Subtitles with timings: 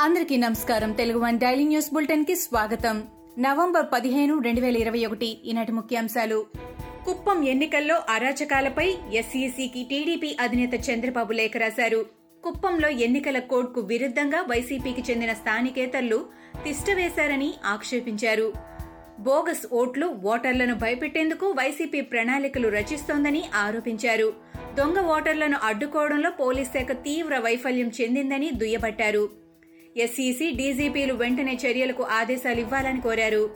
[0.00, 0.92] అందరికీ నమస్కారం.
[0.92, 3.02] Telugu one daily news బులెటిన్కి స్వాగతం.
[3.38, 6.46] నవంబర్ పదిహేను రెండు వేల ఇరవై ఒకటి ఈనాటి ముఖ్యాంశాలు.
[7.06, 12.06] కుప్పం ఎన్నికల్లో అరాచకాలపై ఎస్సీసీకి టీడీపీ అధినేత చంద్రబాబు లేఖ రాశారు.
[12.44, 16.26] కుప్పంలో ఎన్నికల కోడ్కు విరుద్ధంగా వైసీపీకి చెందిన స్థానికేతరులు
[16.64, 18.52] తిష్టవేశారని ఆక్షేపించారు.
[19.20, 24.32] బోగస్ ఓట్లు ఓటర్లను భయపెట్టేందుకు వైసీపీ ప్రణాళికలు రచిస్తోందని ఆరోపించారు.
[24.74, 29.45] దొంగ ఓటర్లను అడ్డుకోవడంలో పోలీస్ శాఖ తీవ్ర వైఫల్యం చెందిందని దుయ్యబట్టారు.
[29.96, 33.50] ఎస్ఈసీ డీజీపీలు వెంటనే చర్యలకు ఆదేశాలు ఇవ్వాలని కోరారు.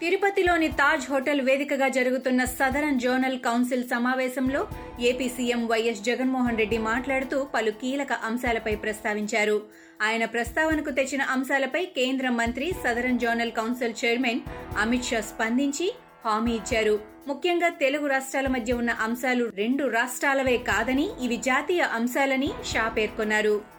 [0.00, 4.68] తిరుపతిలోని తాజ్ హోటల్ వేదికగా జరుగుతున్న సదరన్ జోనల్ కౌన్సిల్ సమావేశంలో
[5.00, 9.62] AP CM YS Jaganmohan Reddy మాట్లాడుతూ పలు కీలక అంశాలపై ప్రస్తావించారు.
[10.02, 14.40] ఆయన ప్రస్తావనకు తెచ్చిన అంశాలపై కేంద్ర మంత్రి southern zonal council chairman
[14.78, 15.88] Amit Shah స్పందించి
[16.24, 17.00] హామీ ఇచ్చారు.
[17.28, 23.77] ముఖ్యంగా తెలుగు రాష్ట్రాల మధ్య ఉన్న అంశాలు రెండు రాష్ట్రాలవే కాదని ఇవి జాతీయ అంశాలని షా పేర్కొన్నారు.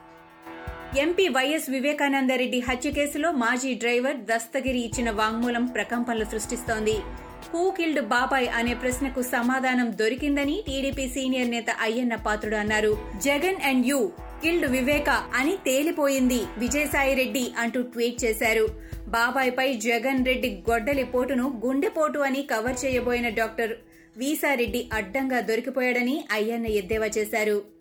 [0.97, 6.95] ఎంపీ వైఎస్ వివేకానందరెడ్డి హత్య కేసులో మాజీ డ్రైవర్ దస్తగిరి ఇచ్చిన వాంగ్మూలం ప్రకంపనలు సృష్టిస్తోంది.
[7.51, 12.97] హూ కిల్డ్ బాబాయ్ అనే ప్రశ్నకు సమాధానం దొరికిందని టీడీపీ సీనియర్ నేత అయ్యన్న పాత్రుడు అన్నారు.
[13.27, 13.99] Jagan and you
[14.43, 18.67] killed Viveka అని తేలిపోయింది విజయసాయిరెడ్డి అంటూ ట్వీట్ చేశారు.
[19.07, 23.73] బాబాయ్ పై జగన్ రెడ్డి గొడ్డలి పోటును గుండెపోటు అని కవర్ చేయబోయిన డాక్టర్
[24.17, 27.78] వీసారెడ్డి అడ్డంగా దొరికిపోయాడని అయ్యన్న ఎద్దేవా చేశారు.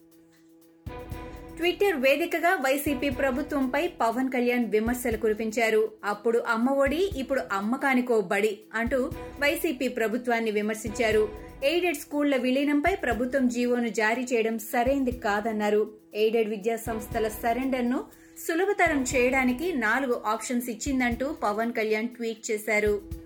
[1.58, 5.92] ట్విట్టర్ వేదికగా వైసీపీ ప్రభుత్వంపై పవన్ కళ్యాణ్ విమర్శలు కురిపించారు.
[6.04, 11.28] అప్పుడు అమ్మ ఒడి ఇప్పుడు అమ్మకానికో బడి అంటూ వైసీపీ ప్రభుత్వాన్ని విమర్శించారు.
[11.64, 15.90] ఎయిడెడ్ స్కూళ్ళ విలీనంపై ప్రభుత్వం జీవోను జారీ చేయడం సరైంది కాదన్నారు.
[16.14, 18.04] ఎయిడెడ్ విద్యా సంస్థల సరెండర్ను
[18.46, 23.17] సులభతరం చేయడానికి నాలుగు ఆప్షన్స్ ఇచ్చిందంటూ పవన్ కళ్యాణ్ ట్వీట్ చేశారు.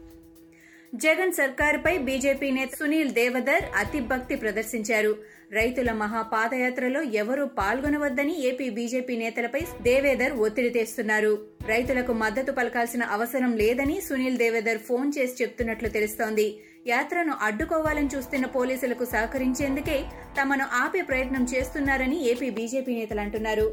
[0.92, 5.12] జగన్ సర్కారుపై బీజేపీ నేత సునీల్ దేవదర్ అతిభక్తి ప్రదర్శించారు.
[5.52, 11.32] రైతుల మహాపాదయాత్రలో ఎవరూ పాల్గొనవద్దని ఏపీ బీజేపీ నేతలపై దేవేదర్ ఒత్తిడి తెస్తున్నారు.
[11.66, 16.46] రైతులకు మద్దతు పలకాల్సిన అవసరం లేదని సునీల్ దేవేదర్ ఫోన్ చేసి చెప్తున్నట్లు తెలుస్తోంది.
[16.86, 19.98] యాత్రను అడ్డుకోవాలని చూస్తున్న పోలీసులకు సహకరించేందుకే
[20.40, 23.68] తమను ఆపే ప్రయత్నం చేస్తున్నారని ఏపీ బీజేపీ నేతలు అంటున్నారు.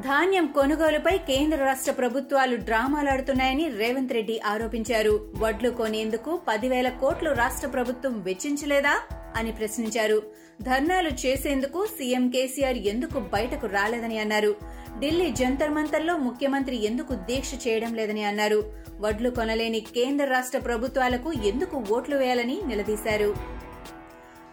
[0.00, 5.30] ధాన్యం కొనుగోలుపై కేంద్ర రాష్ట్ర ప్రభుత్వాలు డ్రామాలాడుతున్నాయని రేవంత్ రెడ్డి ఆరోపించారు.
[5.36, 8.94] వడ్లు కొనేందుకు పదివేల కోట్లు రాష్ట్ర ప్రభుత్వం వెచ్చించలేదా
[9.36, 10.22] అని ప్రశ్నించారు.
[10.62, 14.56] ధర్నాలు చేసేందుకు సీఎం కేసీఆర్ ఎందుకు బయటకు రాలేదని అన్నారు.
[14.98, 18.64] ఢిల్లీ జంతర్ మంతర్లో ముఖ్యమంత్రి ఎందుకు దీక్ష చేయడం లేదని అన్నారు.
[19.00, 23.61] వడ్లు కొనలేని కేంద్ర రాష్ట్ర ప్రభుత్వాలకు ఎందుకు ఓట్లు వేయాలని నిలదీశారు.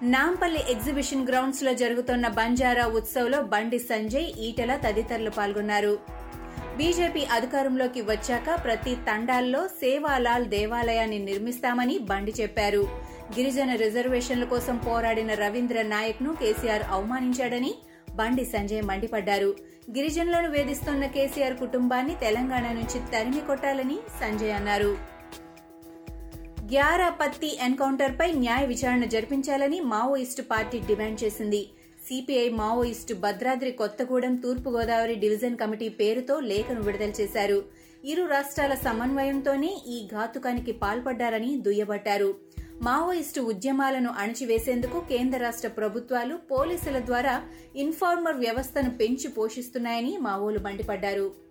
[0.01, 5.97] నాంపల్లి ఎగ్జిబిషన్ గ్రౌండ్స్లో జరుగుతున్న బంజారా ఉత్సవ్లో బండి సంజయ్ ఈటెల తదితరులు పాల్గొన్నారు.
[6.77, 12.87] బీజేపీ అధికారంలోకి వచ్చాక ప్రతి తండాల్లో సేవాలాల్ దేవాలయాన్ని నిర్మిస్తామని బండి చెప్పారు.
[13.35, 17.75] గిరిజన రిజర్వేషన్ల కోసం పోరాడిన రవీంద్ర నాయక్ను కేసీఆర్ అవమానించాడని
[18.15, 19.55] బండి సంజయ్ మండిపడ్డారు.
[19.91, 25.18] గిరిజనులను వేధిస్తున్న కేసీఆర్ కుటుంబాన్ని తెలంగాణ నుంచి తరిమి కొట్టాలని సంజయ్ అన్నారు.
[26.71, 31.61] గ్యారా పత్తి ఎన్కౌంటర్ పై న్యాయ విచారణ జరిపించాలని మావోయిస్టు పార్టీ డిమాండ్ చేసింది.
[32.07, 37.59] సిపిఐ మావోయిస్టు భద్రాద్రి కొత్తగూడెం తూర్పుగోదావరి డివిజన్ కమిటీ పేరుతో లేఖను విడుదల చేశారు.
[38.03, 42.29] ఇరు రాష్ట్రాల సమన్వయంతోనే ఈ ఘాతుకానికి పాల్పడ్డారని దుయ్యబట్టారు.
[42.81, 47.35] మావోయిస్టు ఉద్యమాలను అణచివేసేందుకు కేంద్ర రాష్ట్ర ప్రభుత్వాలు పోలీసుల ద్వారా
[47.75, 51.48] ఇన్ఫార్మర్ వ్యవస్థను పెంచి పోషిస్తున్నాయని మావోలు మండిపడ్డారు.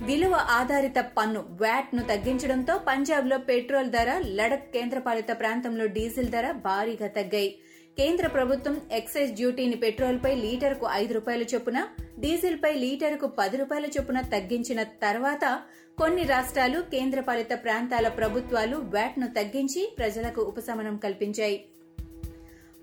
[0.00, 7.50] విలువ ఆధారిత పన్ను వ్యాట్ను తగ్గించడంతో పంజాబ్లో పెట్రోల్ ధర లడక్ కేంద్రపాలిత ప్రాంతంలో డీజిల్ ధర భారీగా తగ్గాయి.
[7.98, 11.86] కేంద్ర ప్రభుత్వం ఎక్సైజ్ డ్యూటీని పెట్రోల్ పై లీటర్కు ఐదు రూపాయల చొప్పున
[12.18, 15.62] డీజిల్ పై లీటర్కు పది రూపాయల చొప్పున తగ్గించిన తర్వాత
[15.98, 21.64] కొన్ని రాష్ట్రాలు కేంద్రపాలిత ప్రాంతాల ప్రభుత్వాలు వ్యాట్ను తగ్గించి ప్రజలకు ఉపశమనం కల్పించాయి.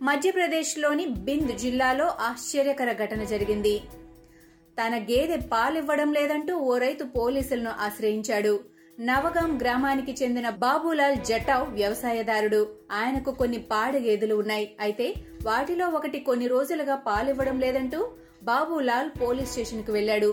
[0.02, 3.82] మధ్యప్రదేశ్లోని బింద్ జిల్లాలో ఆశ్చర్యకర ఘటన జరిగింది.
[4.80, 8.60] తన గేదె పాలివ్వడం లేదంటూ ఓ రైతు పోలీసులను ఆశ్రయించాడు.
[9.00, 12.62] నవగాం గ్రామానికి చెందిన బాబులాల్ జటావ్ వ్యవసాయదారుడు.
[12.92, 14.68] ఆయనకు కొన్ని పాడి గేదెలు ఉన్నాయి.
[14.80, 15.08] అయితే
[15.44, 18.00] వాటిలో ఒకటి కొన్ని రోజులుగా పాలివ్వడం లేదంటూ
[18.44, 20.30] బాబులాల్ పోలీస్ స్టేషన్కు వెళ్ళాడు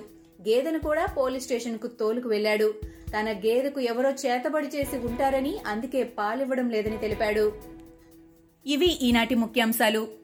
[0.49, 2.69] గేదెను కూడా పోలీస్ స్టేషన్కు తోలుకు వెళ్ళాడు
[3.13, 7.53] తన గేదెకు ఎవరో చేతబడి చేసి ఉంటారని అందుకే పాలివ్వడం లేదని తెలిపాడు.
[8.67, 10.24] ఇవి ఈనాటి ముఖ్యాంశాలు.